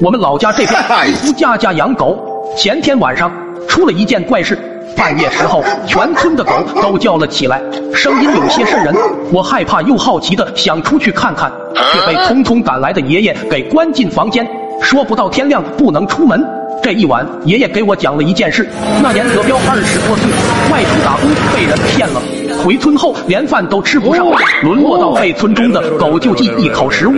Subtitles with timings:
[0.00, 2.18] 我们老家这边几乎家家养狗。
[2.56, 3.30] 前天晚上
[3.68, 4.58] 出了一件怪事，
[4.96, 6.52] 半夜时候， 全村的狗
[6.82, 7.62] 都叫了起来，
[7.94, 8.92] 声音有些瘆人。
[9.32, 11.52] 我害怕又好奇的想出去看看，
[11.92, 14.44] 却被匆匆赶来的爷爷给关进房间，
[14.82, 16.44] 说不到天亮不能出门。
[16.82, 18.68] 这一晚，爷爷给我讲了一件事。
[19.00, 20.28] 那年德彪二十多岁，
[20.72, 22.20] 外出打工被人骗了，
[22.64, 24.26] 回村后连饭都吃不上，
[24.62, 27.12] 沦落到被村中的狗救济一口食物。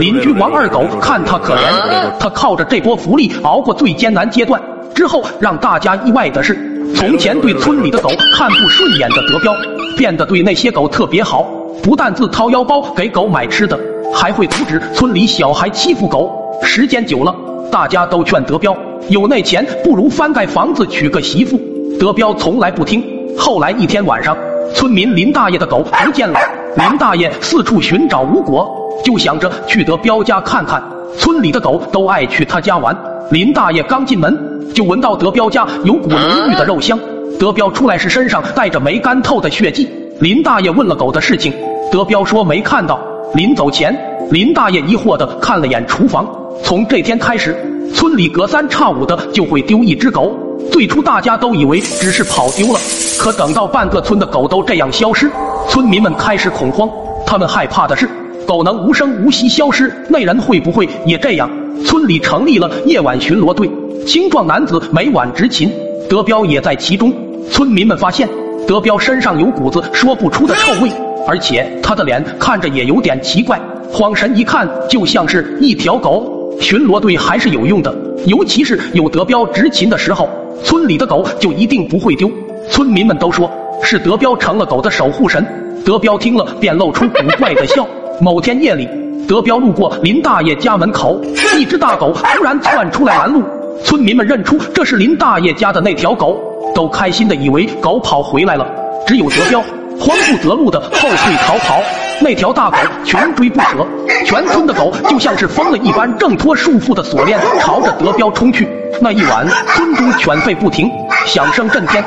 [0.00, 4.60] 邻居王二狗看他可怜，他靠着这波福利熬过最艰难阶段。
[4.96, 6.58] 之后让大家意外的是，
[6.96, 9.54] 从前对村里的狗看不顺眼的德彪，
[9.96, 11.44] 变得对那些狗特别好，
[11.80, 13.78] 不但自掏腰包给狗买吃的，
[14.12, 16.58] 还会阻止村里小孩欺负狗。
[16.64, 17.32] 时间久了，
[17.70, 18.76] 大家都劝德彪。
[19.08, 21.56] 有那钱，不如翻盖房子娶个媳妇。
[22.00, 23.04] 德彪从来不听。
[23.36, 24.36] 后来一天晚上，
[24.74, 26.38] 村民林大爷的狗不见了。
[26.76, 28.70] 林大爷四处寻找无果，
[29.04, 30.82] 就想着去德彪家看看。
[31.16, 32.96] 村里的狗都爱去他家玩。
[33.30, 34.38] 林大爷刚进门，
[34.74, 36.98] 就闻到德彪家有股浓郁的肉香。
[37.38, 39.88] 德彪出来时身上带着没干透的血迹。
[40.20, 41.52] 林大爷问了狗的事情，
[41.90, 43.00] 德彪说没看到。
[43.34, 43.96] 临走前，
[44.30, 46.28] 林大爷疑惑的看了眼厨房。
[46.62, 47.56] 从这天开始。
[47.94, 50.36] 村里隔三差五的就会丢一只狗，
[50.70, 52.80] 最初大家都以为只是跑丢了，
[53.18, 55.30] 可等到半个村的狗都这样消失，
[55.68, 56.88] 村民们开始恐慌。
[57.26, 58.08] 他们害怕的是，
[58.46, 61.50] 狗能无声无息消失，那人会不会也这样？
[61.84, 63.70] 村里成立了夜晚巡逻队，
[64.06, 65.72] 青壮男子每晚执勤，
[66.08, 67.12] 德彪也在其中。
[67.50, 68.28] 村民们发现，
[68.66, 70.90] 德彪身上有股子说不出的臭味，
[71.26, 73.60] 而且他的脸看着也有点奇怪，
[73.90, 76.36] 晃神一看就像是一条狗。
[76.60, 77.94] 巡逻队还是有用的，
[78.26, 80.28] 尤其是有德彪执勤的时候，
[80.64, 82.30] 村里的狗就一定不会丢。
[82.68, 83.50] 村民们都说
[83.82, 85.44] 是德彪成了狗的守护神。
[85.84, 87.86] 德彪听了便露出古怪的笑。
[88.20, 88.88] 某天夜里，
[89.28, 91.20] 德彪路过林大爷家门口，
[91.56, 93.42] 一只大狗突然窜出来拦路。
[93.84, 96.36] 村民们认出这是林大爷家的那条狗，
[96.74, 98.66] 都开心的以为狗跑回来了。
[99.06, 99.60] 只有德彪
[100.00, 101.80] 慌不择路的后退逃跑。
[102.20, 103.86] 那条大狗穷追不舍，
[104.24, 108.68] 全村的狗就像是疯了一般，挣脱束缚的锁链，朝着德彪冲去。
[109.00, 110.90] 那一晚，村中犬吠不停，
[111.26, 112.04] 响声震天。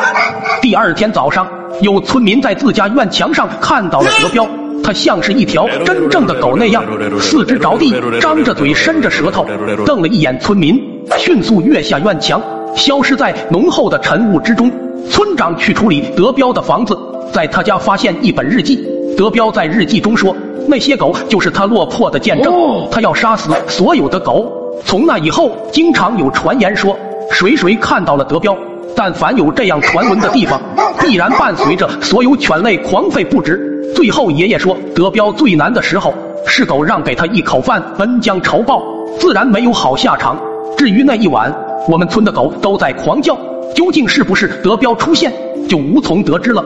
[0.61, 1.47] 第二天早上，
[1.81, 4.47] 有村民在自家院墙上看到了德彪，
[4.83, 6.83] 他像是一条真正的狗那样，
[7.19, 9.45] 四肢着地，张着嘴，伸着舌头，
[9.85, 10.79] 瞪了一眼村民，
[11.17, 12.41] 迅速跃下院墙，
[12.75, 14.71] 消失在浓厚的晨雾之中。
[15.09, 16.97] 村长去处理德彪的房子，
[17.33, 18.87] 在他家发现一本日记。
[19.21, 20.35] 德彪在日记中说
[20.67, 22.51] ：“那些狗就是他落魄的见证，
[22.89, 24.51] 他要杀死所有的狗。”
[24.83, 26.97] 从那以后，经常有传言说，
[27.29, 28.57] 谁谁看到了德彪，
[28.95, 30.59] 但凡有这样传闻的地方，
[30.99, 33.93] 必然伴随着所有犬类狂吠不止。
[33.95, 36.11] 最后，爷爷说，德彪最难的时候，
[36.47, 38.81] 是狗让给他一口饭，恩将仇报，
[39.19, 40.35] 自然没有好下场。
[40.75, 41.55] 至于那一晚，
[41.87, 43.37] 我们村的狗都在狂叫，
[43.75, 45.31] 究竟是不是德彪出现，
[45.69, 46.65] 就无从得知了。